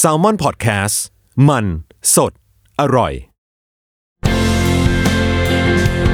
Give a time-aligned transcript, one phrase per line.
[0.00, 0.96] s a l ม o n PODCAST
[1.48, 1.64] มัน
[2.14, 2.32] สด
[2.80, 3.12] อร่อย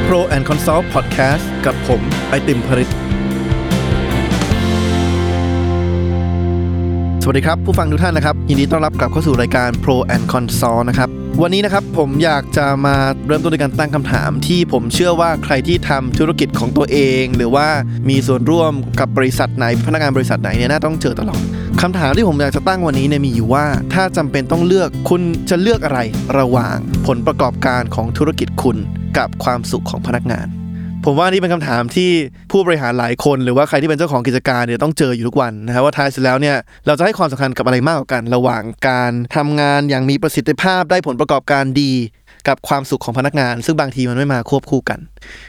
[0.07, 2.91] Pro and Consult Podcast กับผม ไอติมผริต
[7.23, 11.09] สวัสดีครับ ผู้ฟังทุกท่านนะครับ ยินดีต้อนรับกลับเข้าสู่รายการ Pro and Consult นะครับ
[11.43, 12.97] วันนี้นะครับผมอยากจะมา
[13.27, 17.66] เริ่มต้นด้วยการตั้งคำถาม ที่ผมเชื่อว่าใครที่ทำธุรกิจของตัวเอง หรือว่า
[18.09, 21.43] มีส่วนร่วมกับบริษัทไหนพนักงานบริษัทไหนเนี่ยน่าต้องเจอตลอด
[21.81, 26.01] คำถามที่ผมอยากจะตั้งวันนี้เนี่ยมีอยู่ว่า ถ้าจำเป็นต้องเลือกคุณจะเลือกอะไร
[26.38, 28.77] ระหว่างผลประกอบการของธุรกิจคุณ
[29.19, 30.46] กับความสุขของพนักงาน
[31.05, 32.11] ผมว่านี่เป็นคำถามที่
[32.51, 41.93] ผู้บริหารหลายคน หรือว่าใครที่เป็นเจ้าของกิจการเนี่ยต้องเจออยู่ทุกวันนะครับว่าท้ายสุดแล้วเนี่ยเราจะให้ความสำคัญกับอะไรมากกว่ากัน ระหว่างการทำงานอย่างมีประสิทธิภาพได้ผลประกอบการดี
[42.49, 44.99] กับความสุขของพนักงาน ซึ่งบางทีมันไม่มาควบคู่กัน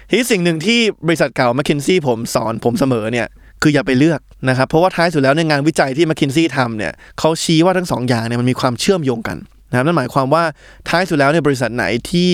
[0.09, 3.27] ทีนี้สิ่งหนึ่งที่บริษัทเก่า m c k เคนซี่ผมสอนผมเสมอเนี่ย
[3.63, 4.19] คืออย่าไปเลือก
[4.49, 9.37] นะครับ เพราะว่าท้ายสุดแล้วในงานวิจัยที่ m c k เคนซี่ทำเนี่ยเขาชี้ว่าทั้งสองอย่างเนี่ยมันมีความเชื่อมโยงกัน
[9.69, 10.43] นะครับนั่นหมายความว่า
[10.89, 12.31] ท้ายสุดแล้วเนี่ยบริษัทไหนที่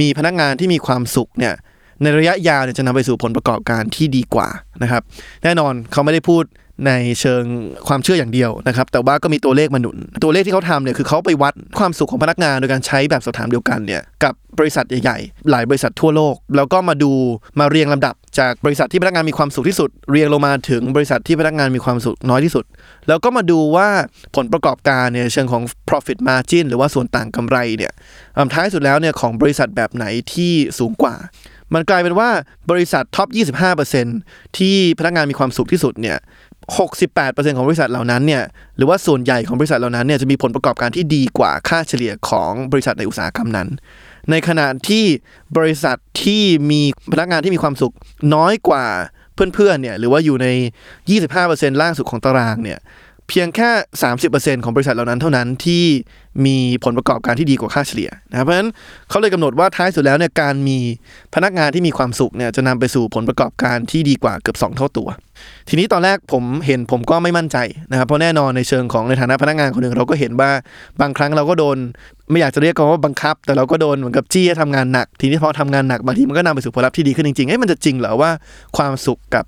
[0.00, 1.54] มีพนักงานที่มีความสุขเนี่ย
[2.02, 4.48] ในระยะยาวเนี่ยจะนำไปสู่ผลประกอบการที่ดีกว่า
[4.82, 5.02] นะครับ
[5.44, 6.44] แน่นอนเขาไม่ได้พูด
[6.86, 7.42] ในเชิง
[7.88, 17.12] ความเชื่ออย่างเดียวนะครับ แต่ว่าก็มีตัวเลขมาหนุน ตัวเลขที่เขาทำเนี่ยคือเขาไปวัดความสุขของพนักงานโดยการใช้แบบสอบถามเดียวกันเนี่ยกับบริษัทใหญ่ๆ หลายบริษัททั่วโลก แล้วก็มาดู
[17.58, 22.64] มาเรียงลำดับ จากบริษัทที่พนักงานมีความสุขที่สุด เรียงลงมาถึงบริษัทที่พนักงานมีความสุขน้อยที่สุด
[23.08, 23.88] แล้วก็มาดูว่า
[24.36, 27.92] ผลประกอบการเนี่ยเชิงของ profit margin หรือว่าส่วนต่างกำไรเนี่ย
[28.52, 31.14] ท้ายสุดแล้วเนี่ยของบริษัทแบบไหนที่สูงกว่า
[31.74, 32.28] มันกลายเป็นว่า
[32.70, 33.28] บริษัทท็อป
[33.92, 36.16] 25%ที่พนักงานมีความสุขที่สุดเนี่ย
[36.86, 38.42] 68%ของบริษัทเหล่านั้นเนี่ย
[38.76, 43.68] หรือว่าส่วนใหญ่ของบริษัทเหล่านั้นเนี่ยจะมีผลประกอบการที่ดีกว่าค่าเฉลี่ยของบริษัทในอุตสาหกรรมนั้น
[44.30, 45.04] ในขณะที่
[45.56, 47.94] บริษัทที่มีพนักงานที่มีความสุข
[48.34, 48.86] น้อยกว่า
[49.54, 50.48] เพื่อนๆเนี่ยหรือว่าอยู่ใน
[51.14, 52.78] 25%ล่างสุดของตารางเนี่ย
[53.28, 53.70] เพียงแค่
[54.18, 55.84] 30%ของบริษัทเหล่านั้นเท่านั้นที่
[56.46, 58.70] มีผลประกอบการที่ดีกว่าค่าเฉลี่ยนะครับเพราะฉะนั้น
[59.08, 60.78] เขาเลยกำหนดว่าท้ายสุดแล้วเนี่ยการมี
[61.34, 65.08] พนักงานที่มีความสุขเนี่ยจะนำไปสู่ผลประกอบการที่ดีกว่าเกือบ 2 เท่าตัว
[65.68, 67.56] ทีนี้ตอนแรกผมเห็นผมก็ไม่มั่นใจ
[67.90, 70.50] นะครับเพราะแน่นอนในเชิงของในฐานะพนักงานคนหนึ่งเราก็เห็นว่า
[71.00, 71.76] บางครั้งเราก็โดน
[72.30, 78.30] ไม่อยากจะเรียกว่าบังคับ แต่เราก็โดนเหมือนกับจี้ให้ทำงานหนัก ทีนี้พอทำงานหนักบางทีมันก็นำไปสู่ผลลัพธ์ที่ดีขึ้นจริงๆเอ้มันจะจริงเหรอว่า
[78.76, 79.44] ความสุขกับ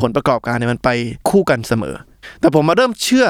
[0.00, 0.88] ผลประกอบการเนี่ยมันไป
[1.28, 1.96] คู่กันเสมอ
[2.40, 3.26] แต่ผมมาเริ่มเชื่อ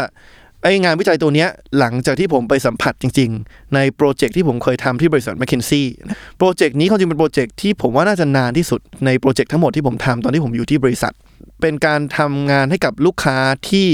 [0.63, 1.47] ไอ้งานวิจัยตัวนี้
[1.79, 5.89] หลังจากที่ผมไปสัมผัสจริง ๆ ในโปรเจกต์ที่ผมเคยทำที่บริษัท m c k เคนซี่
[6.39, 11.13] โปรเจกต์นี้เขาจริงเป็นโปรเจกต์ที่ผมว่าน่าจะนานที่สุดในโปรเจกต์ทั้งหมดที่ผมทำตอนที่ผมอยู่ที่บริษัท
[11.61, 13.37] เป็นการทำงานให้กับลูกค้า
[13.71, 13.89] ที่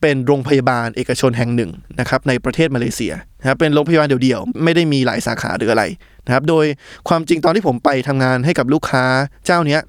[0.00, 5.84] เป็นโรงพยาบาลเอกชนแห่งหนึ่งนะครับในประเทศมาเลเซียนะครับเป็นโรงพยาบาลเดียวๆ ไม่ได้มีหลายสาขาหรืออะไร
[6.26, 6.64] นะครับโดย
[7.08, 9.04] ความจริงตอนที่ผมไปทำงานให้กับลูกค้า
[9.46, 9.80] เจ้าเนี้ย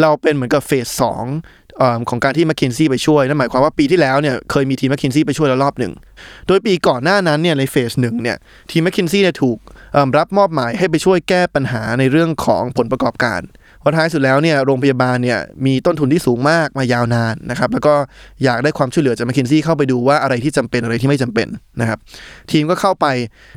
[0.00, 1.24] เราเป็นเหมือนกับเฟสสอง
[2.08, 5.92] ของการที่ McKinsey ไปช่วยนั่นหมายความว่าปีที่แล้วเนี่ยเคยมีทีม McKinsey ไปช่วยแล้วรอบหนึ่ง
[6.46, 8.36] โดยปีก่อนหน้านั้นเนี่ยในเฟสหนึ่งเนี่ย
[8.70, 9.58] ทีม McKinsey เนี่ยถูก
[10.18, 13.40] รับมอบหมายให้ไปช่วยแก้ปัญหาในเรื่องของผลประกอบการ
[13.84, 17.94] เพราะท้ายสุดแล้วเนี่ยโรงพยาบาลเนี่ยมีต้นทุนที่สูงมากมายาวนานนะครับแล้วก็
[18.44, 21.48] อยากได้ความช่วยเหลือจาก McKinsey เข้าไปดูว่าอะไรที่จำเป็นอะไรที่ไม่จำเป็น
[21.80, 21.98] นะครับ
[22.50, 23.06] ทีมก็เข้าไป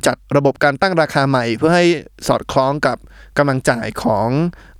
[0.06, 1.86] จัดระบบการตั้งราคาใหม่ เพื่อให้
[2.28, 2.96] สอดคล้องกับ
[3.38, 4.28] กำลังจ่ายของ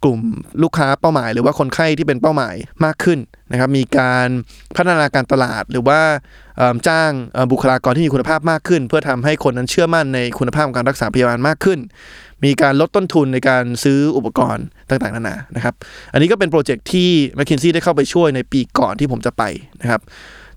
[0.02, 0.20] กลุ่ม
[0.62, 2.54] ลูกค้าเป้าหมาย หรือว่าคนไข้ที่เป็นเป้าหมาย
[2.84, 3.18] มากขึ้น
[3.52, 4.28] นะครับมีการ
[4.76, 6.00] พัฒนาการตลาดหรือว่า
[6.88, 7.10] จ้าง
[7.52, 11.78] บุคลากรที่มีคุณภาพมากขึ้น เพื่อทำให้คนนั้นเชื่อมั่นในคุณภาพของการรักษาพยาบาลมากขึ้น
[12.44, 15.74] มีการลดต้นทุนในการซื้ออุปกรณ์ต่างๆนานานะครับ
[16.12, 19.42] อันนี้ก็เป็นโปรเจกต์ที่ m c k เคนซี่ได้เข้าไปช่วยในปีก่อนที่ผมจะไป
[19.80, 20.00] นะครับ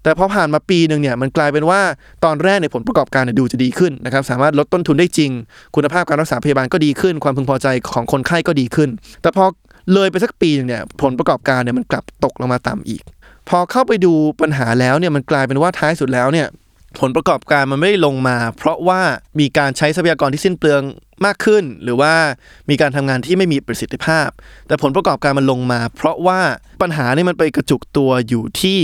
[0.04, 1.82] แต่พอผ่านมาปีหนึ่งเนี่ยมันกลายเป็นว่า
[2.26, 5.32] ตอนแรกในผลประกอบการเนี่ยดูจะดีขึ้นนะครับสามารถลดต้นทุนได้จริง
[5.76, 8.90] คุณภาพการรักษาพยาบาลก็ดีขึ้น ความพึงพอใจของคนไข้ก็ดีขึ้น
[9.22, 9.46] แต่พอ
[9.94, 13.02] เลยไปสักปีนึงเนี่ยผลประกอบการเนี่ยมันกลับตกลงมาต่ำอีก
[13.50, 16.48] พอเข้าไปดูปัญหาแล้วเนี่ยมันกลายเป็นว่าท้ายสุดแล้วเนี่ย
[17.00, 19.02] ผลประกอบการมันไม่ได้ลงมา เพราะว่า
[19.40, 20.82] มีการใช้ทรัพยากรที่สิ้นเปลือง
[21.26, 22.14] มากขึ้น หรือว่า
[22.70, 24.30] มีการทำงานที่ไม่มีประสิทธิภาพ
[24.68, 26.40] แต่ผลประกอบการมันลงมา เพราะว่า
[26.82, 28.80] ปัญหานี่มันไปกระจุกตัวอยู่ที่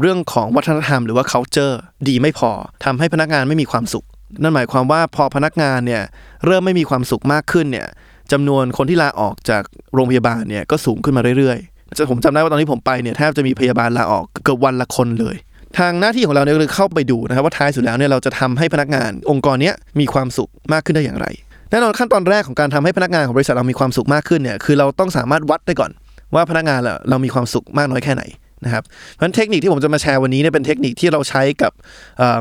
[0.00, 1.74] เรื่องของวัฒนธรรม หรือว่า culture
[2.08, 2.50] ดีไม่พอ
[2.84, 4.04] ทำให้พนักงานไม่มีความสุข
[4.42, 6.02] นั่นหมายความว่าพอพนักงานเนี่ย
[6.46, 7.88] เริ่มไม่มีความสุขมากขึ้นเนี่ย
[8.32, 9.62] จำนวนคนที่ลาออกจาก
[9.94, 15.36] โรงพยาบาลเนี่ยก็สูงขึ้นมาเรื่อยๆจะผมจำได้ว่าตอนที่ผมไปเนี่ยแทบจะมีพยาบาลลาออกเกือบวันละคนเลย
[15.78, 21.26] ทางหน้าที่ของเราเนี่ยคือเข้าไปดูนะครับว่าท้ายสุดแล้วเนี่ยเราจะทำให้พนักงานองค์กรเนี้ยมีความสุขมากขึ้นได้อย่างไร
[21.70, 25.90] แน่นอนขั้นตอนแรกของการทำให้พนักงานของบริษัทเรามีความสุขมากขึ้นเนี่ยคือเราต้องสามารถวัดได้ก่อน
[26.34, 28.24] ว่าพนักงานเราเรามีความสุขมากน้อยแค่ไหน
[28.64, 31.72] นะครับเพราะฉะนั้นเทคนิคที่ผมจะมาแชร์วันนี้เนี่ยเป็นเทคนิคที่เราใช้กับ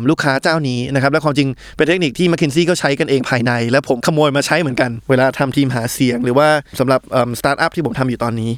[0.09, 6.47] ลูกค้าเจ้านี้นะครับและความจริงเป็นเทคนิคที่ m c k คินซี่ก็ใช้กันเองภายใน และผมขโมยมาใช้เหมือนกัน เวลาทำทีมหาเสียง หรือว่า
[6.79, 7.01] สำหรับ
[7.39, 8.51] สตาร์ทอัพที่ผมทำอยู่ตอนนี้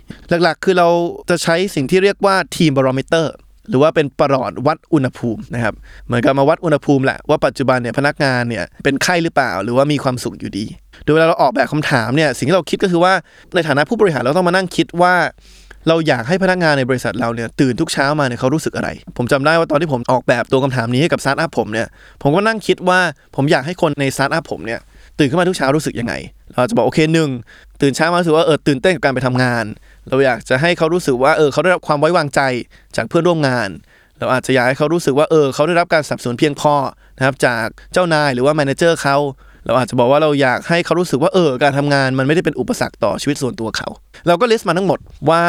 [0.43, 0.87] หลักๆ คือเรา
[1.29, 3.33] จะใช้สิ่งที่เรียกว่า team barometer
[3.71, 5.73] หรือว่าเป็นประหลอดวัดอุณหภูมินะครับ
[6.07, 10.65] เหมือนกับมาวัดอุณหภูมิแหละว่าปัจจุบันเนี่ยพนักงานเนี่ยเป็นไข้หรือเปล่า หรือว่ามีความสุขอยู่ดี
[11.03, 13.13] โดยเวลาเราออกแบบคำถามเนี่ยสิ่งที่เราคิดก็คือว่า
[13.55, 15.13] ในฐานะผู้บริหารเราต้องมานั่งคิดว่า
[15.87, 21.87] เราอยากให้พนักงานในบริษัทเราเนี่ยตื่นทุกเช้ามาเนี่ยเขารู้สึกอะไร ผมจำได้ว่าตอนที่ผมออกแบบตัวคำถามนี้ให้กับสตาร์ทอัพผมเนี่ย
[22.23, 22.99] ผมก็นั่งคิดว่า
[23.35, 24.79] ผมอยากให้คนในสตาร์ทอัพผมเนี่ย
[25.19, 26.13] ตื่นขึ้นมาทุกเช้ารู้สึกยังไง
[26.53, 27.29] เราจะบอกโอเคหนึ่ง
[27.81, 29.65] ตื่นเช้ามารู้สึกว่าเออตื่นเต้นกับการไปทำงาน
[30.09, 32.41] เราอยากจะให้เขารู้สึกว่าเออเขาได้รับความไว้วางใจ
[32.95, 33.69] จากเพื่อนร่วมงาน
[34.19, 36.73] เราอาจจะอยากให้เขารู้สึกว่าเออเขาได้รับการสนับสนุนเพียงพอ
[37.17, 39.17] นะครับจากเจ้านายหรือว่า manager เขา
[39.65, 43.87] เราอาจจะบอกว่าเราอยากให้เขารู้สึกว่าเออการทำงานมันไม่ได้เป็นอุปสรรคต่อชีวิตส่วนตัวเขา
[44.27, 44.99] เราก็ลิสต์มาทั้งหมด
[45.29, 45.43] ว่า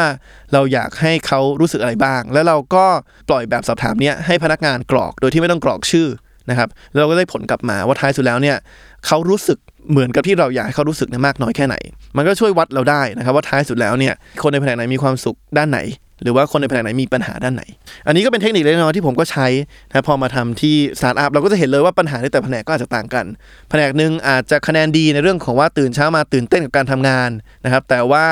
[0.53, 2.85] เราอยากให้เขารู้สึกอะไรบ้าง แล้วเราก็
[3.29, 6.07] ปล่อยแบบสอบถามเนี้ยให้พนักงานกรอกโดยที่ไม่ต้องกรอกชื่อ
[6.49, 8.57] นะครับแล้วเราก็ได้ผลกลับมาว่าท้ายสุดแล้วเนี่ย
[9.05, 9.57] เขารู้สึก
[9.91, 11.75] เหมือนกับที่เราอยากให้เขารู้สึกนะมากน้อยแค่ไหน
[12.17, 14.13] มันก็ช่วยวัดเราได้นะครับว่าท้ายสุดแล้วเนี่ย
[14.43, 15.79] คนในแผนกไหนมีความสุขด้านไหน
[16.23, 17.63] หรือว่าคนในแผนกไหนมีปัญหาด้านไหน
[18.07, 19.47] อันนี้ก็เป็นเทคนิคเล็กน้อยที่ผมก็ใช้
[19.89, 23.25] นะพอมาทำที่สตาร์ทอัพเราก็จะเห็นเลยว่าปัญหาในแต่ละแผนกก็อาจจะต่างกัน
[23.69, 27.29] แผนกหนึ่งอาจจะคะแนนดีในเรื่องของว่าตื่นเช้ามาตื่นเต้นกับการทำงาน
[27.65, 28.25] นะครับแต่ว่า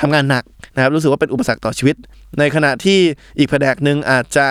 [0.00, 0.44] ทำงานหนัก
[0.74, 1.96] นะครับรู้สึกว่าเป็นอุปสรรคต่อชีวิต
[2.38, 2.98] ในขณะที่
[3.38, 4.46] อีกแผนกหนึ่งอาจจะ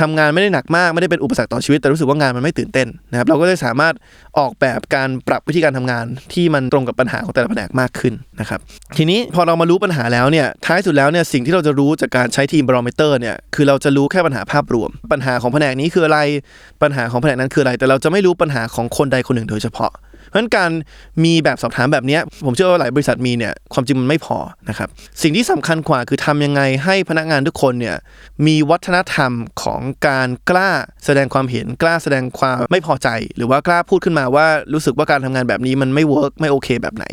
[0.00, 3.94] ทำงานไม่ได้หนักมากไม่ได้เป็นอุปสรรคต่อชีวิตแต่รู้สึกว่างานมันไม่ตื่นเต้นนะครับเราก็เลยสามารถ
[4.38, 8.60] ออกแบบการปรับวิธีการทำงานที่มันตรงกับปัญหาของแต่ละแผนกมากขึ้นนะครับ
[8.96, 16.20] ทีนี้พอเรามารู้ปัญหาแล้วเนี่ยท้ายสุดแล้วเนี่ยสิ่งที่เราจะรู้จากการใช้ team barometer เนี่ยคือเราจะรู้แค่ปัญหาภาพรวม ปัญหาของแผนกนี้คืออะไร
[16.82, 19.92] ปัญหาของแผนกนั้นคืออะไร แต่เราจะไม่รู้ปัญหาของคนใดคนหนึ่งโดยเฉพาะ
[20.32, 20.70] เพราะฉะนั้นการ
[21.24, 24.38] มีแบบสอบถามแบบนี้ผมเชื่อว่าหลายบริษัทมีเนี่ยความจริงมันไม่พอ
[24.68, 24.88] นะครับ
[25.22, 27.96] สิ่งที่สำคัญกว่าคือทำยังไงให้พนักงานทุกคนเนี่ย
[28.46, 29.32] มีวัฒนธรรม
[29.62, 30.70] ของการกล้า
[31.04, 37.04] แสดงความเห็นกล้าแสดงความไม่พอใจ หรือว่ากล้าพูดขึ้นมาว่ารู้สึกว่าการทำงานแบบนี้มันไม่เวิร์กไม่โอเคแบบไหน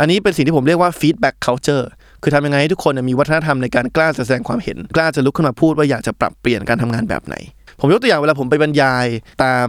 [0.00, 1.86] อันนี้เป็นสิ่งที่ผมเรียกว่า feedback culture
[2.22, 7.36] คือทำยังไงให้ทุกคนมีวัฒนธรรมในการกล้าแสดงความเห็น กล้าจะลุกขึ้นมาพูดว่าอยากจะปรับเปลี่ยนการทำงานแบบไหน
[7.80, 9.06] ผมยกตัวอย่างเวลาผมไปบรรยาย
[9.44, 9.66] ตาม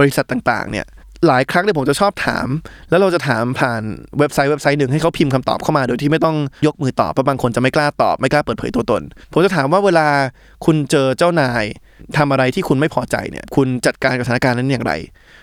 [0.00, 0.86] บริษัทต่างๆเนี่ย
[1.26, 2.48] หลายครั้งเนี่ยผมจะชอบถาม
[2.90, 3.82] แล้วเราจะถามผ่าน
[4.18, 6.36] เว็บไซต์เว็บไซต์หนึ่งให้เขาพิมพ์คำตอบเข้ามาโดยที่ไม่ต้อง
[6.66, 9.02] ยกมือตอบเพราะบางคนจะไม่กล้าตอบไม่กล้าเปิดเผยตัวตน
[9.32, 10.08] ผมจะถามว่าเวลา
[10.64, 11.64] คุณเจอเจ้านาย
[12.16, 14.92] ทำอะไรที่คุณไม่พอใจเนี่ย คุณจัดการกับสถานการณ์นั้นอย่างไร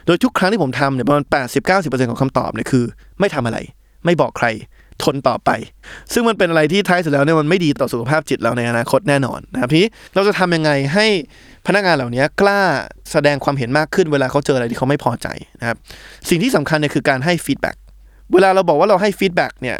[0.06, 1.24] โดยทุกครั้งที่ผมทำเนี่ยประมาณ
[1.68, 2.86] 80-90%ของคำตอบเนี่ยคือ
[3.20, 3.58] ไม่ทำอะไร
[4.06, 4.48] ไม่บอกใคร
[5.04, 5.50] ทนต่อไป
[6.14, 11.08] ซึ่งมันเป็นอะไรที่ท้ายสุดแล้วเนี่ยมันไม่ดีต่อสุขภาพจิตเราในอนาคตแน่นอนนะครับทีนี้เราจะทำยังไงให้
[11.68, 12.62] พนักงานเหล่านี้กล้า
[13.12, 15.28] แสดงความเห็นมากขึ้นเวลาเขาเจออะไรที่เขาไม่พอใจ
[15.60, 15.78] นะครับ
[16.30, 17.76] สิ่งที่สำคัญเนี่ยคือการให้ feedback
[18.34, 19.78] เวลาเราบอกว่าเราให้ feedback เนี่ย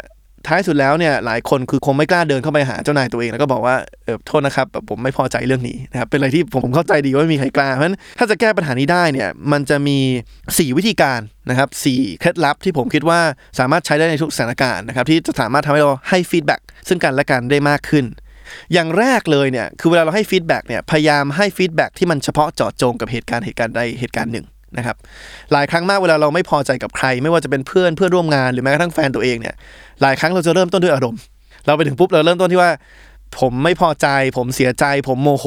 [0.48, 9.98] ท้ายสุดแล้วเนี่ยหลายคนคือคงไม่กล้าเดินเข้าไปหาเจ้านายตัวเองแล้วก็บอกว่าเออโทษนะครับแบบผมไม่พอใจเรื่องนี้นะครับเป็นอะไรที่ผมเข้าใจดีว่าไม่มีใครกล้าเพราะฉะนั้นถ้าจะแก้ปัญหานี้ได้เนี่ยมันจะมี
[10.38, 11.20] 4 วิธีการ
[11.50, 13.20] นะครับสี่เคล็ดลับที่ผมคิดว่า
[13.58, 18.04] สามารถใช้ได้ในทุกสถานการณ์นะครับที่จะสามารถทำให้เราให้ feedbackซึ่งกันและกันได้มากขึ้น
[18.72, 24.46] อย่างแรกเลยเนี่ยคือเวลาเราให้ feedback เนี่ยพยายามให้ feedback ที่มันเฉพาะเจาะจงกับเหตุการณ์เหตุการณ์ใดเหตุการณ์หนึ่ง
[24.76, 24.96] นะครับ
[25.52, 29.54] หลายครั้งมากเวลาเราไม่พอใจกับใคร ไม่ว่าจะเป็นเพื่อนเพื่อนร่วมงานหรือแม้กระทั่งแฟนตัวเองเนี่ย
[30.02, 31.20] หลายครั้งเราจะเริ่มต้นด้วยอารมณ์
[31.66, 32.70] เราไปถึงปุ๊บเราเริ่มต้นที่ว่า
[33.38, 35.46] ผมไม่พอใจ ผมเสียใจ ผมโมโห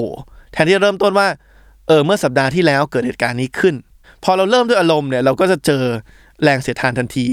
[0.52, 1.28] แทนที่จะเริ่มต้นว่า
[1.88, 3.76] เออเมื่อสัปดาห์ที่แล้วเกิดเหตุการณ์นี้ขึ้น
[4.24, 5.84] พอเราเริ่มด้วยอารมณ์เนี่ยเราก็จะเจอ
[6.44, 7.28] แรงเสียดทานทันที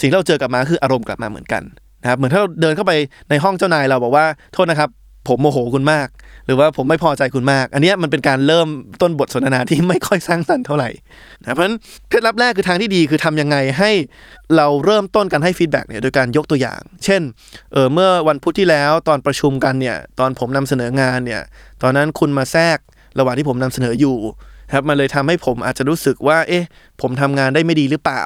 [0.00, 1.62] สิ่งที่เราเจอกลับมาคืออารมณ์กลับมาเหมือนกัน
[2.02, 2.92] นะครับเหมือนถ้าเราเดินเข้าไป
[3.30, 4.90] ในห้องเจ้านายเราบอกว่าโทษนะครับ
[5.28, 6.08] ผมโมโหคุณมาก
[6.46, 8.68] หรือว่าผมไม่พอใจคุณมาก อันนี้มันเป็นการเริ่ม
[9.02, 10.90] ต้นบทสนทนาที่ไม่ค่อยสร้างสรรค์เท่าไหร่
[11.42, 11.76] นะเพราะฉะนั้น
[12.08, 13.90] เคล็ดลับแรกคือทางที่ดีคือทำยังไงให้
[14.56, 17.22] เราเริ่มต้นการให้ feedback เนี่ยโดยการยกตัวอย่าง เช่น
[17.72, 21.42] เออเมื่อวันพุธที่แล้วตอนประชุมกันเนี่ยตอนผมนำเสนองานเนี่ย
[21.82, 22.78] ตอนนั้นคุณมาแทรก
[23.18, 24.16] ระหว่างที่ผมนำเสนออยู่
[24.72, 26.64] ครับมันเลยทำให้ผมอาจจะรู้สึกว่า เอ๊ะ
[27.00, 28.22] ผมทำงานได้ไม่ดีหรือเปล่า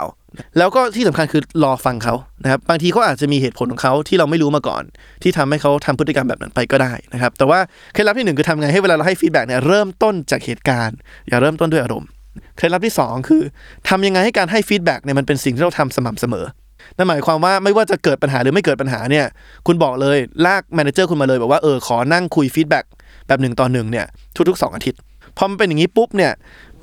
[0.59, 4.83] แล้วก็ที่สำคัญคือรอฟังเขานะครับบางทีเขาอาจจะมีเหตุผลของเขาที่เราไม่รู้มาก่อน
[5.23, 7.59] ที่ทำให้เขาทำพฤติกรรมแบบนั้นไปก็ได้นะครับแต่ว่า
[7.93, 10.97] เคล็ดลับที่หนึ่งคือทำไงให้เวลาเราให้ feedback เนี่ยเริ่มต้นจากเหตุการณ์
[11.29, 12.09] อย่าเริ่มต้นด้วยอารมณ์
[12.57, 13.43] เคล็ดลับที่สองคือ
[13.89, 16.47] ทำยังไงให้การให้ feedback เนี่ยมันเป็นสิ่งที่เราทำสม่ำเสมอ
[16.97, 19.27] นั่นหมายความว่าไม่ว่าจะเกิดปัญหาหรือไม่เกิดปัญหาเนี่ย
[19.67, 22.85] คุณบอกเลยลาก manager คุณมาเลยบอกว่าเออขอนั่งคุย feedback
[23.27, 24.07] แบบหนึ่งต่อหนึ่งเนี่ย
[24.49, 25.01] ทุกๆ 2 อาทิตย์
[25.41, 26.33] พอมันเป็นอย่างนี้ปุ๊บเนี่ย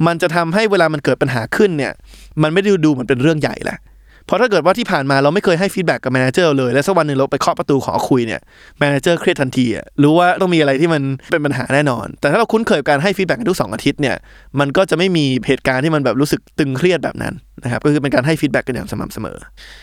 [0.08, 1.94] มันจะทำให้เวลามันเกิดปัญหาขึ้นเนี่ย
[2.42, 3.80] มันไม่ได้ดูเหมือนเป็นเรื่องใหญ่แหละ
[4.26, 8.42] เพราะถ้าเกิดว่าที่ผ่านมาเราไม่เคยให้ feedback กับ manager เลย แล้วสักวันหนึ่งเราไปเคาะประตูขอคุยเนี่ย
[8.80, 9.66] manager เครียดทันที
[10.04, 14.16] รู้ว่าต้องมีอะไรที่มันเป็นปัญหาแน่นอน แต่ถ้าเราคุ้นเคยกับการให้ feedback ทุกสองอาทิตย์เนี่ย
[14.60, 17.34] มันก็จะไม่มีเหตุการณ์ที่มันแบบรู้สึกตึงเครียดแบบนั้น
[17.64, 19.38] นะครับก็คือเป็นการให้ feedback กันอย่างสม่ำเสมอ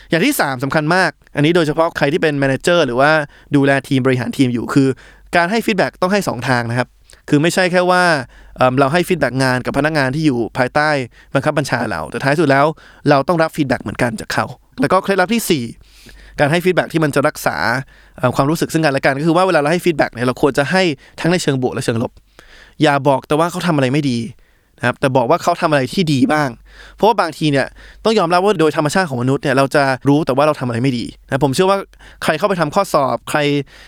[0.09, 3.11] อย่างที่ 3สำคัญมาก อันนี้โดยเฉพาะใครที่เป็น manager หรือว่า
[3.55, 4.87] ดูแลทีมบริหารทีมอยู่คือ
[5.35, 6.87] การให้ feedback ต้องให้สองทางนะครับ
[7.29, 8.03] คือไม่ใช่แค่ว่า
[8.57, 10.89] เราให้ feedback งานกับพนักงานที่อยู่ภายใต้
[11.33, 12.65] บังคับบัญชาเรา แต่ท้ายสุดแล้ว
[13.09, 14.45] เราต้องรับ feedback เหมือนกันจากเขา
[14.81, 15.63] แล้วก็เคล็ดลับที่
[15.97, 17.55] 4 การให้ feedback ที่มันจะรักษา
[18.35, 20.83] ความรู้สึกซึ่งกันและกันก็คือว่าเวลาเราให้ feedback เนี่ยเราควรจะให้
[21.19, 22.11] ทั้งในเชิงบวกและเชิงลบ
[22.81, 24.17] อย่าบอกแต่ว่าเขาทำอะไรไม่ดี
[24.79, 26.49] นะครับแต่บอกว่าเขาทำอะไรที่ดีบ้าง
[26.95, 27.67] เพราะว่าบางทีเนี่ย
[28.03, 31.77] ต้องยอมรับว่าโดยธรรมชาติของมนุษย์เนี่ยเราจะรู้แต่ว่าเราทำอะไรไม่ดีนะผมเชื่อว่า
[32.23, 33.39] ใครเข้าไปทำข้อสอบ ใคร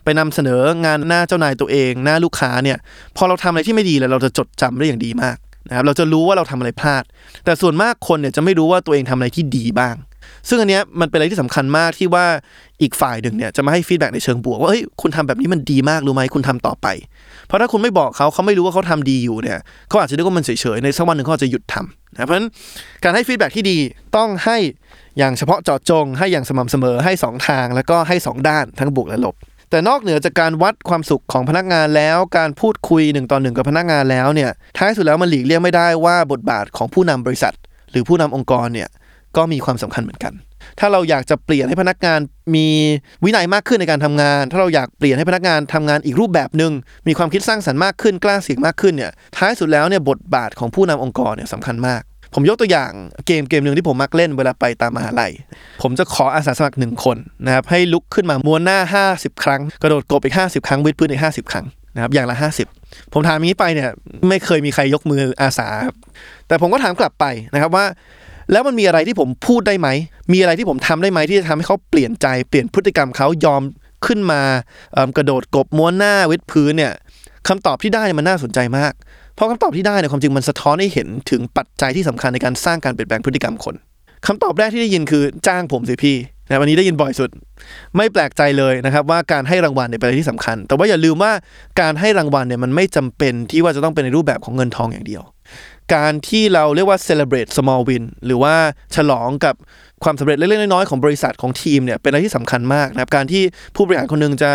[0.04, 2.78] ไปนำเสนองานหน้าเจ้านายตัวเอง หน้าลูกค้าเนี่ย
[3.18, 5.38] พอเราทำอะไรที่ไม่ดีแล้วเราจะจดจำได้อย่างดีมาก
[5.70, 7.04] นะครับเราจะรู้ว่าเราทำอะไรพลาด
[7.46, 9.96] แต่ส่วนมากคนเนี่ยจะไม่รู้ว่าตัวเองทำอะไรที่ดีบ้าง
[10.50, 12.26] ซึ่งอันเนี้ยมันเป็นอะไรที่สำคัญมากที่ว่า
[12.82, 16.88] อีกฝ่ายหนึ่งเนี่ยจะมาให้ feedback ในเชิงบวกว่าเฮ้ยคุณทำแบบนี้มันดีมากรู้ไหมคุณทำต่อไป
[17.48, 22.50] เพราะถ้าคุณไม่บอกเขาเขาไม่รู้ว่าเขาทำดีอยู่เนี่ยเขาอาจจะนึกว่ามันเฉยๆในสักวันหนึ่งเขาอาจจะหยุดทำนะเพราะฉะนั้น
[23.04, 23.78] การให้ feedback ที่ดี
[24.16, 24.58] ต้องให้
[25.18, 29.36] อย่างเฉพาะเจาะจง ให้อย่างสม่ำเสมอให้สองทาง แล้วก็ให้สองด้านทั้งบวกและลบ
[29.70, 37.54] แต่นอกเหนือจากการวัดความสุขของพนักงานแล้ว การพูดคุยหนึ่งต่อหนึ่งกับพนักงานแล้วเนี่ยท้ายสุดแล้วมันหลีกเลี่ยงไม่ได้ว่าบทบาทของผู้นำบริษัท
[37.92, 38.90] หรือผู้นำองค์กรเนี่ย
[39.38, 40.34] ก็มีความสำคัญเหมือนกัน
[40.80, 42.20] ถ้าเราอยากจะเปลี่ยนให้พนักงาน
[42.56, 42.68] มี
[43.24, 46.72] วินัยมากขึ้นในการทำงาน ถ้าเราอยากเปลี่ยนให้พนักงานทำงานอีกรูปแบบหนึ่ง
[47.08, 52.92] มีความคิดสร้างสรรค์มากขึ้นกล้าเสี่ยงมากขึ้นเนี่ยท้ายสุดแล้วเนี่ยบทบาทของผู้นำองค์กรเนี่ยสำคัญมาก ผมยกตัวอย่าง
[53.28, 55.32] เกมเกมหนึ่งที่ผมมักเล่นเวลาไปตามมหาลัย
[55.82, 62.38] ผมจะขออาสาสมัครหนึ่งคนนะครับให้ลุกขึ้นมาม้วนหน้า 50 ครั้ง กระโดดกบอีก 50 ครั้งวิดพื้นอีก 50 ครั้งนะครับอย่างละ
[62.76, 63.90] 50 ผมถามอย่างนี้ไปเนี่ย
[64.30, 65.68] ไม่เคยมีใครยกมืออาสา
[66.48, 67.86] แต่ผมก็ถามกลับไปนะครับว่า
[68.52, 69.88] แล้วมันมีอะไรที่ผมพูดได้ไหม
[70.34, 73.62] มีอะไรที่ผมทำได้ไหมที่จะทำให้เขาเปลี่ยนใจเปลี่ยนพฤติกรรมเขายอม
[74.06, 74.42] ขึ้นมา
[75.18, 76.94] กระโดดกบม้วนหน้าวิดพื้นเนี่ย
[77.48, 78.94] คำตอบที่ได้มันน่าสนใจมาก
[79.36, 83.76] เพราะคำตอบที่ได้เนี่ยความจริงมันสะท้อนให้เห็นถึงปัจจัยที่สำคัญในการสร้างการเปลี่ยนแปลงพฤติกรรมคน
[84.28, 86.16] คำตอบแรกที่ได้ยินคือจ้างผมสิพี่
[86.48, 87.30] นะวันนี้ได้ยินบ่อยสุด
[87.96, 91.32] ไม่แปลกใจเลยนะครับว่าการให้รางวัลเนี่ยเป็นอะไรที่สำคัญ แต่ว่าอย่าลืมว่า
[91.82, 95.22] การให้รางวัลเนี่ยมันไม่จำเป็นที่ว่าจะต้องเป็นในรูปแบบของเงินทองอย่างเดียว
[95.96, 98.56] การที่เราเรียกว่า celebrate small win หรือว่า
[98.96, 99.56] ฉลองกับ
[100.04, 103.44] ความสำเร็จเล็กๆน้อยๆของบริษัทของทีมเนี่ยเป็นอะไรที่สำคัญมากนะครับการที่
[103.76, 104.52] ผู้บริหารคนหนึงจะ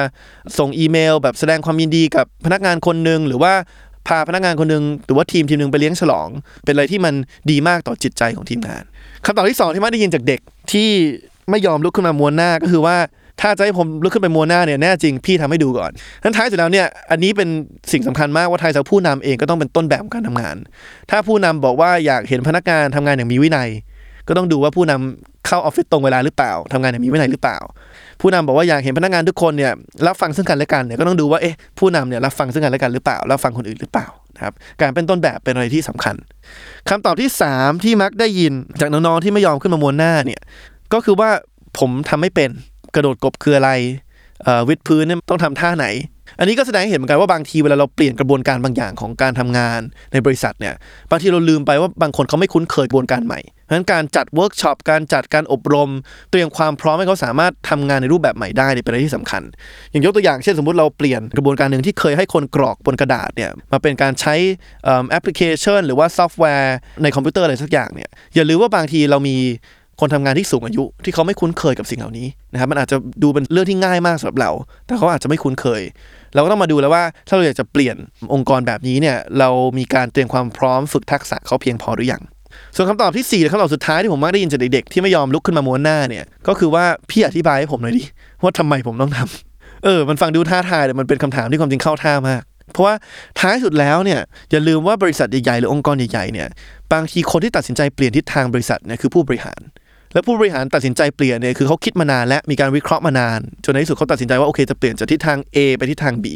[0.58, 3.52] ส่งอีเมล แบบแสดงความยินดีกับพนักงานคนหนึ่งหรือว่า
[4.08, 6.28] พาพนักงานคนหนึ่งหรือว่าทีมทีมหนึ่งไปเลี้ยงฉลอง
[6.64, 7.14] เป็นอะไรที่มัน
[7.50, 8.82] ดีมากต่อจิตใจของทีมงาน
[9.24, 10.40] คำตอบที่สองที่มาได้ยินจากเด็ก
[10.72, 10.90] ที่
[11.50, 12.96] ไม่ยอมลุกขึ้นมาม้วนหน้าก็คือว่า
[13.40, 15.90] ถ้าจะให้ผมลุกขึ้นไปมัวหน้าเนี่ยแน่จริงพี่ทำให้ดูก่อน
[16.22, 17.48] นั้นท้ายสุดแล้วเนี่ยอันนี้เป็น
[17.92, 20.56] สิ่งสำคัญมากว่าไทยจาผู้นำเองก็ต้องเป็นต้นแบบของการทำงาน
[21.10, 23.68] ถ้าผู้นำบอกว่าอยากเห็นพนักงานทำงานอย่างมีวินัย
[24.28, 27.58] ก็ต้องดูว่าผู้นำเข้าออฟฟิศตรงเวลาหรือเปล่าทำงานอย่างมีวินัยหรือเปล่า
[28.20, 29.72] ผู้นำบอกว่าอยากเห็นพนักงานทุกคนเนี่ย
[30.06, 36.16] รับฟังซึ่งกันและกันเนี่ยก็ต้องดูว่าเอ๊ะผู้นำเนี่ยรับฟังซึ่งกันและกันหรือเปล่ารับฟังคนอื่นหรือเปล่านะครับการเป็นต้นแบบเป็นอะไรที่สำคัญ
[36.88, 40.40] คำตอบที่สามที่มักได้ยินจากน้องๆที่ไม่ยอมขึ้นมามัวหน้าเนี่ย
[40.92, 41.30] ก็คือว่า
[41.78, 42.50] ผมทำไม่เป็น
[42.94, 43.70] กระโดดกบคืออะไร
[44.68, 45.86] วิดพื้นเนี่ยต้องทำท่าไหน
[46.38, 49.80] อันนี้ก็แสดงให้เห็นเหมือนกันว่าบางทีเวลาเราเปลี่ยนกระบวนการบางอย่างของการทำงาน
[50.12, 50.74] ในบริษัทเนี่ย
[51.10, 55.90] บางทีเราลืมไปว่าบางคนเขาไม่คุ้นเคยกระบวนการใหม่เพราะฉะนั้นการจัดเวิร์กช็อปการจัดการอบรม
[56.30, 59.42] เตรียมความพร้อมให้เขาสามารถทำงานในรูปแบบใหม่ได้เป็นอะไรที่สำคัญ
[59.90, 64.34] อย่างยกตัวอย่างเช่นสมมติเราเปลี่ยนกระบวนการหนึ่งที่เคยให้คนกรอกบนกระดาษเนี่ยมาเป็นการใช้
[65.10, 69.36] แอปพลิเคชัน หรือว่าซอฟต์แวร์ในคอมพิวเตอร์อะไรสักอย่างเนี่ยอย่าลืมว่าบางทีเรามี
[70.00, 74.50] คนทำงานที่สูงอายุที่เขาไม่คุ้นเคยกับสิ่งเหล่านี้นะครับมันอาจจะดูเป็นเรื่องที่ง่ายมากสำหรับเรา
[74.86, 75.82] แต่เขาอาจจะไม่คุ้นเคย
[76.34, 77.96] เราก็ต้องมาดูแล้วว่าถ้าเราอยากจะเปลี่ยน
[78.34, 82.22] องค์กรแบบนี้เนี่ยเรามีการเตรียมความพร้อมฝึกทักษะเขาเพียงพอหรือยัง
[82.74, 88.02] ส่วนคำตอบที่4และคำตอบสุดท้ายที่ผมมักได้ยินจากเด็กๆที่ไม่ยอมลุกขึ้นมาม้วนหน้าเนี่ยก็คือว่าพี่อธิบายให้ผมหน่อยดิ
[88.42, 92.94] ว่าทำไมผมต้องทำเออ มันฟังดูท้าทายแต่มันเป็นคำถามที่ความจริงเข้าท่ามากเพราะว่า
[93.40, 94.20] ท้ายสุดแล้วเนี่ย
[94.50, 96.48] อย่าลืมว่าบริษัทใหญ่ๆหรือองค์กรใหญ่ๆเนี่ย
[96.92, 99.60] บางทีคนที่ตัดสินใจเปลี่ยนทิศทางบริษัทเนี่ยคือผู้บริหาร
[100.12, 106.26] แล้วผู้บริหารตัดสินใจเปลี่ยนเนี่ยคือเขาคิดมานานและมีการวิเคราะห์มานาน จนในที่สุดเขาตัดสินใจว่าโอเคจะเปลี่ยนจากทิศทาง A ไปทิศทาง B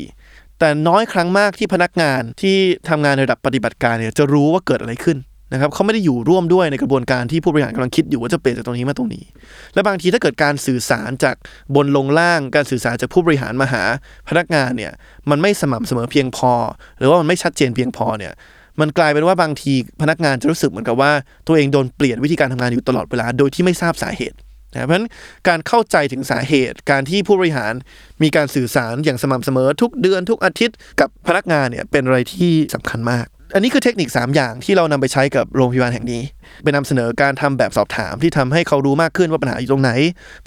[0.58, 2.56] แต่น้อยครั้งมากที่พนักงานที่
[2.88, 5.18] ทำงานในระดับปฏิบัติการเนี่ยจะรู้ว่าเกิดอะไรขึ้น
[5.52, 9.24] นะครับเขาไม่ได้อยู่ร่วมด้วยในกระบวนการที่ผู้บริหารกำลังคิดอยู่ว่าจะเปลี่ยนจากตรงนี้มาตรงนี้
[9.74, 11.36] และบางทีถ้าเกิดการสื่อสารจาก
[11.74, 13.82] บนลงล่างการสื่อสารจากผู้บริหารมาหา
[14.28, 14.92] พนักงานเนี่ย
[15.30, 16.52] มันไม่สม่ำเสมอเพียงพอ
[16.98, 18.32] หรือว่ามันไม่ชัดเจนเพียงพอเนี่ย
[18.80, 21.12] มันกลายเป็นว่าบางทีพนักงานจะรู้สึกเหมือนกับว่า
[21.46, 24.36] ตัวเองโดนเปลี่ยนวิธีการทำงานอยู่ตลอดเวลาโดยที่ไม่ทราบสาเหตุ
[24.72, 25.08] นะเพราะฉะนั้น
[25.48, 27.72] การเข้าใจถึงสาเหตุ การที่ผู้บริหาร
[28.22, 36.22] มีการสื่อสารอย่างสม่ำเสมอทุกเดือนทุกอาทิตย์กับพนักงานเนี่ยเป็นอะไรที่สำคัญมาก อันนี้คือเทคนิค 3 อย่างที่เรานำไปใช้กับโรงพยาบาลแห่งนี้
[36.62, 39.90] ไปนำเสนอการทำแบบสอบถามที่ทำให้เขารู้มากขึ้นว่าปัญหาอยู่ตรงไหน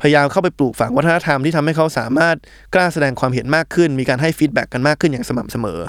[0.02, 2.36] พยายามเข้าไปปลูกฝังวัฒนธรรมที่ทำให้เขาสามารถ
[2.76, 5.80] กล้าแสดงความเห็นมากขึ้น มีการให้ feedback กันมากขึ้นอย่างสม่ำเสมอ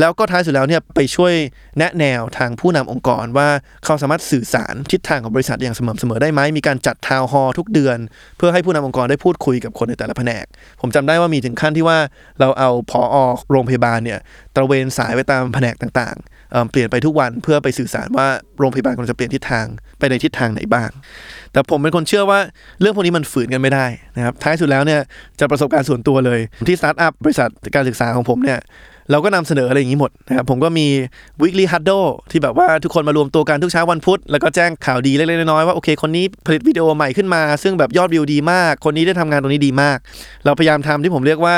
[0.00, 1.34] แล้วก็ท้ายสุดแล้วเนี่ยไปช่วย
[1.78, 3.48] แนะแนวทางผู้นำองค์กรว่า
[3.84, 7.98] เขาสามารถสื่อสารทิศทางของบริษัทอย่างสม่ำเสมอได้ไหมมีการจัด town hall ทุกเดือน
[8.38, 10.44] เพื่อให้ผู้นำองค์กรได้พูดคุยกับคนในแต่ละแผนก
[10.80, 11.98] ผมจำได้ว่ามีถึงขั้นที่ว่า
[12.40, 13.00] เราเอา ผอ.
[13.50, 14.18] โรงพยาบาลเนี่ย
[14.56, 16.39] ตระเวนสายไปตามแผนกต่างๆ
[16.70, 18.26] เปลี่ยนไปทุกวันเพื่อไปสื่อสารว่า
[18.58, 19.66] โรงพยาบาลควรจะเปลี่ยนทิศทาง
[19.98, 20.88] ไปในทิศทางไหนบ้าง
[21.52, 22.38] แต่ผมเป็นคนเชื่อว่า
[22.80, 25.00] เรื่องพวกนี้มันฝืนกันไม่ได้นะครับท้ายสุดแล้วเนี่ย
[25.40, 28.58] จะประสบการณ์ส่วนตัวเลยที่สตาร์ทอัพบริษัทการศึกษาของผมเนี่ย
[29.10, 30.86] เราก็นำเสนออะไรอย่างนี้หมดนะครับผมก็มี
[31.40, 39.98] weekly huddle ที่แบบว่าทุกคนมารวมตัวกันทุกเช้าวันพุธ แล้วก็แจ้งข่าวดีเล็กๆน้อยๆว่าโอเคคนนี้ผลิตวิดีโอใหม่ขึ้นมา ซึ่งแบบยอดวิวดีมาก คนนี้ได้ทำงานตรงนี้ดีมาก
[40.44, 41.56] เราพยายามทำที่ผมเรียกว่า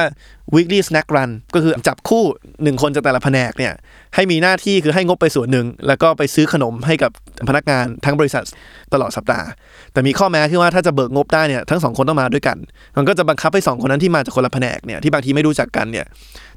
[0.54, 2.24] weekly snack run ก็คือจับคู่
[2.62, 3.72] หนึ่งคนจากแต่ละแผนกเนี่ย
[4.14, 7.10] ให้มีหน้าที่คือให้งบไปส่วนหนึ่ง แล้วก็ไปซื้อขนมให้กับ
[7.48, 8.44] พนักงานทั้งบริษัท
[8.92, 9.46] ตลอดสัปดาห์
[9.92, 12.56] แต่มีข้อแม้คือว่าถ้าจะเบิกงบได้เนี่ยทั้งสองคนต้องมาด้วยกัน
[12.96, 16.06] มันก็จะบังคับให้สองคนนั้นที่มาจากคนละแผนกเนี่ยที่บางทีไม่รู้จักกันเนี่ย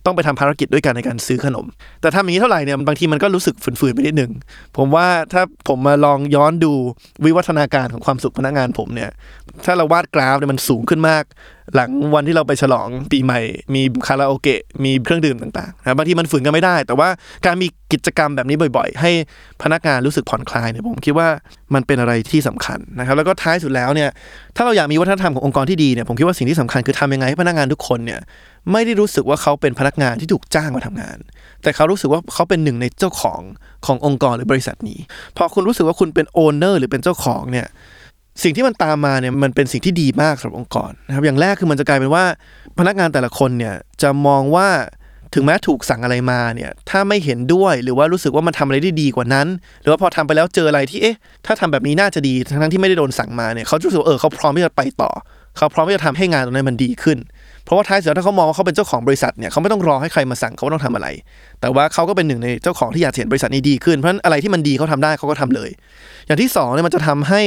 [0.06, 1.66] ต้องไปทำภารกิจด้วยกันในการซื้อขนม
[2.02, 4.32] แต่ทำอย่างนี้เท่าไหร่เนี่ยบางทีมันก็รู้สึกฝืนๆไปนิดหนึ่ง
[4.78, 6.74] ผมว่าถ้าผมมาลองย้อนดู
[7.26, 9.10] วิวัฒนาการของความสุขพนักงานผมเนี่ย
[9.66, 11.24] ถ้าเราวาดกราฟเนี่ยมันสูงขึ้นมาก
[11.76, 13.42] หลังวันที่เราไปฉลองปีใหม่
[13.76, 17.10] มีคาราโอเกะมีเครื่องดื่มต่างๆนะบางทีมันฝืนกันไม่ได้ แต่ว่า
[17.46, 19.12] การมีกิจกรรมแบบนี้บ่อย ๆ ให้
[19.64, 21.28] พนักงานรู้สึกผ่อนคลายเนี่ยผมคิดว่า
[21.74, 24.10] มันเป็นอะไรที่สำคัญนะครับแล้วก็ท้ายสุดแล้วเนี่ย
[24.56, 28.20] ถ้าเราอยากมีวัฒนธรรมขององค์กรที่ดีเนี่ยผมคิดว่าสิ่งที่สำคัญคือทำยังไงให้พนักงานทุกคนเนี่ย
[28.72, 31.18] ไม่ได้รู้สึกว่าเขาเป็นพนักงานที่ถูกจ้างมาทำงาน
[31.64, 33.42] แต่เขารู้สึกว่าเขาเป็นหนึ่งในเจ้าของ
[33.86, 35.00] ขององค์กรหรือบริษัทนี้
[35.38, 37.68] พอคุณรู้สึกว่าคุณเป็นโอนเนอร์หรือเป็นเจ้าของเนี่ย
[38.44, 42.26] สิ่งที่มันตามมาเนี่ยมันเป็นสิ่งที่ดีมากสำหรับองค์กรนะครับอย่างแรกคือมันจะกลายเป็นว่า
[42.80, 44.68] พนักงานแต่ละคนเนี่ยจะมองว่า
[45.34, 49.48] ถึงแม้ถูกสั่งอะไรมาเนี่ยถ้าไม่เห็นด้วยหรือว่ารู้สึกว่ามันทำอะไรได้ดีกว่านั้น
[49.82, 55.12] หรือว่าพอทำไปแล้วเจออะไรที่เอ๊ะถ้าทำแบบนี้น่าจะดีทั้งที่ไม่ได้โดนสั่งมาเนี่ยเขาจะรู้สึกเออเขาพร้อมที่จะไปต่อ
[55.58, 57.18] เขาพร้อมที่จะทำให้งานตรงนั้นมันดีขึ้น
[57.66, 61.08] เพราะว่าท้ายสุดแล้วถ้าเขามองว่าเขาเป็นเจ้าของบริษัทเนี่ยเขาไม่ต้องรอให้ใครมาสั่งเขาว่าต้องทำอะไร
[61.62, 65.70] แต่ว่าเขาก็เป็นหนึ่งในเจ้าของที่อยากเห็นบริษัทนี้ดีขึ้นเพราะฉะนั้นอะไรที่มันดีเขาทำได้เขาก็ทำเลย
[66.28, 67.42] อย่างที่สองเนี่ยมันจะทำให้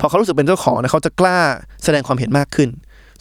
[0.00, 1.38] พอเขารู้สึกเป็นเจ้าของเนี่ยเขาจะกล้า
[1.84, 2.68] แสดงความเห็นมากขึ้น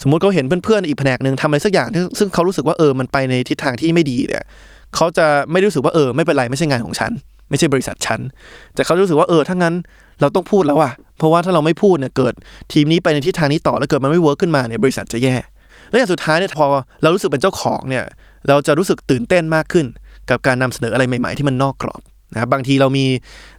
[0.02, 1.88] สมมติเขาเห็นเพื่อนๆอีกแผนกหนึ่งทำอะไรสักอย่าง
[2.20, 4.44] ซึ่งเขารู้สึกว่าเออมันไปในทิศทางที่ไม่ดีเนี่ย
[4.96, 7.12] เขาจะไม่รู้สึกว่าเออไม่เป็นไรไม่ใช่งานของฉัน
[7.50, 8.20] ไม่ใช่บริษัทฉัน
[8.76, 9.76] แต่เขารู้สึกว่าเออถ้างั้น
[10.22, 12.34] เราต้องพูดแล้วอะเพราะว่าถ้าเราไม่พูดเนี่ยเกิด
[12.74, 15.36] ทีมนี้ไปในทิศทางนี้ต่อแล้วเกิดมันไม่เวิร์กขึ้นมาเนี่ยบริษัทจะแย่
[15.90, 16.66] และอย่างสุดท้ายเนี่ยพอ
[17.02, 18.04] เรารู้สึกเป็นเจ้าของเนี่ย
[18.48, 19.86] เราจะรู้สึกตื่นเต้นมากขึ้น
[20.30, 22.02] กับการนำเสนออะไรใหม่ ๆ ที่มันนอกกรอบ
[22.34, 23.06] นะครับบางทีเรามี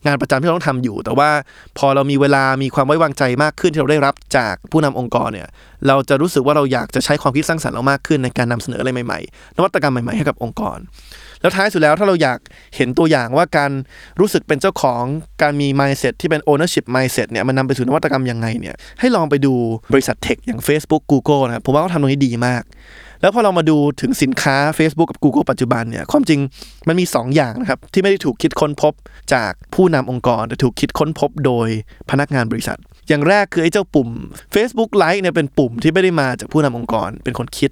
[0.06, 1.30] งานประจำที่เราต้องทำอยู่ แต่ว่า
[1.78, 5.48] พอเรามีเวลามีความไว้วางใจมากขึ้นที่เราได้รับจากผู้นำองค์กรเนี่ย
[5.88, 10.78] เราจะรู้สึกว่าเราอยากจะใช้ความคิดสร้างสรรค์เรามากขึ้นในการนำเสนออะไรใหม่ๆ นวัตกรรมใหม่ๆให้กับองค์กร
[11.40, 12.38] แล้วท้ายสุดแล้วถ้าเราอยาก
[12.76, 13.70] เห็นตัวอย่างว่าการ
[14.20, 15.02] รู้สึกเป็นเจ้าของ
[15.42, 19.54] การมี mindset ที่เป็น ownership mindset เนี่ยมันนำไปสู่นวัตกรรมยังไงเนี่ยให้ลองไปดู
[19.92, 22.62] บริษัทเทคอย่าง Facebook Google นะครับผมว่าเขาทำตรงนี้ดีมาก
[23.20, 26.40] แล้วพอเรามาดูถึงสินค้า Facebook กับ Google ปัจจุบันเนี่ยความจริง
[26.88, 28.92] มันมี 2 อย่างนะครับที่ไม่ได้ถูกคิดค้นพบ
[29.34, 31.68] จากผู้นำองค์กร แต่ถูกคิดค้นพบโดย
[32.10, 32.78] พนักงานบริษัท
[33.08, 34.08] อย่างแรกคือไอ้เจ้าปุ่ม
[34.54, 37.70] Facebook Like เนี่ยเป็นปุ่มที่ไม่ได้มาจากผู้นำองค์กร เป็นคนคิด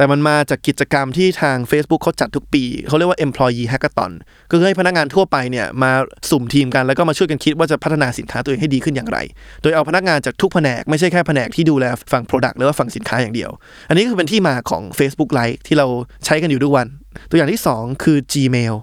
[0.00, 4.12] แต่มันมาจากกิจกรรมที่ทาง Facebook เขาจัดทุกปี เขาเรียกว่า employee hackathon
[4.50, 5.92] ก็คือให้พนักงานทั่วไปเนี่ยมา
[6.30, 9.18] สุ่มทีมกันแล้วก็มาช่วยกันคิดว่าจะพัฒนาสินค้าตัวเองให้ดีขึ้นอย่างไร
[9.62, 13.50] โดยเอาพนักงานจากทุกแผนกไม่ใช่แค่แผนกที่ดูแลฝั่ง Product หรือว่าฝั่งสินค้าอย่างเดียว
[13.88, 15.86] อันนี้ก็คือเป็นที่มาของ Facebook Lite ที่เรา
[16.24, 16.86] ใช้กันอยู่ทุกวัน
[17.28, 18.74] ตัวอย่างที่ 2 คือ Gmail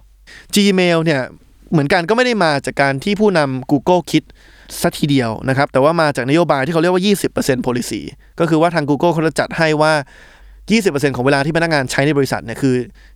[0.56, 1.22] Gmail เนี่ย
[1.72, 4.24] เหมือนกันก็ไม่ได้มาจากการที่ผู้นำ Google คิด
[4.82, 7.04] สัทีเดียวนะครับ แต่ว่ามาจากนโยบายที่เขาเรียกว่า
[7.34, 8.02] 20% policy
[8.40, 9.94] ก็คือว่าทาง Google เขาจะจัดให้ว่า
[10.70, 12.76] 20%ของเวลาที่พนักงานใช้ในบริษัทเนี่ยคือ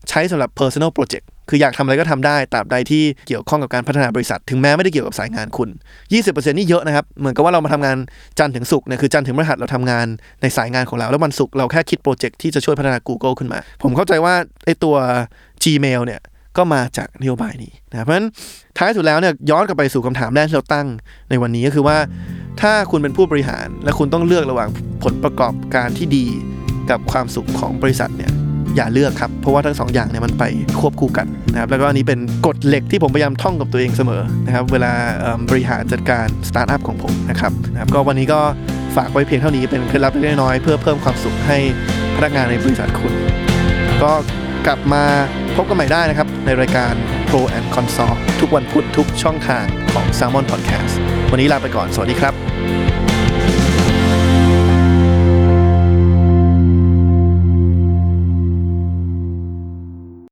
[0.09, 5.69] ใช้สำหรับ personal project คืออยากทำอะไรก็ทำได้ตราบใดที่เกี่ยวข้องกับการพัฒนาบริษัท ถึงแม้ไม่ได้เกี่ยวกับสายงานคุณ
[6.11, 7.97] 20%นี่เยอะนะครับ เหมือนกับว่าเรามาทำงาน
[8.39, 10.07] จันทร์ถึงศุกร์เนี่ยคือจันทร์ถึงพฤหัสเราทำงาน
[10.41, 14.33] ในสายงานของเรา แล้ววันศุกร์เราแค่คิดโปรเจกต์ที่จะช่วยพัฒนา Google ขึ้นมา ผมเข้าใจว่า
[14.65, 14.95] ไอ้ตัว
[15.63, 16.21] Gmail เนี่ย
[16.57, 18.27] ก็มาจากนโยบายนี้นะเพราะฉะนั้น
[18.77, 20.87] ท้ายสุดแล้วเนี่ยย้อนกลับไปสู่คำถามแรกที่เราตั้ง
[21.29, 21.97] ในวันนี้ก็คือว่า
[22.61, 24.69] ถ้าคุณเป็นผู้บริหารและคุณต้องเลือกระหว่าง
[25.03, 26.25] ผลประกอบการที่ดี
[26.91, 28.32] กับความสุขของบริษัทเนี่ย
[28.75, 30.43] อย่าเลือกครับเพราะว่าทั้งสองอย่างเนี่ยมันไป
[30.80, 34.91] ควบคู่กันนะครับแล้วก็อันนี้เป็นกฎเหล็กที่ผมพยายามท่องกับตัวเองเสมอนะครับเวลา
[35.49, 38.39] บริหารจัดการสตาร์ทอัพของผมนะครับนะครับก็วันนี้ก็
[38.95, 41.58] ฝากไว้เพียงเท่านี้เป็นเคล็ดลับเล็กน้อยเพื่อเพิ่มความสุขให้
[42.15, 43.13] พนักงานในบริษัทคุณ
[44.04, 44.12] ก็
[44.67, 45.04] กลับมา
[45.56, 46.93] พบกันใหม่ได้นะครับ ในรายการ
[47.30, 50.93] Pro and Consult ทุกวันพุธทุกช่องทางของ Salmon Podcast
[51.32, 52.40] วันนี้ลาไปก่อนสวัสดีครับ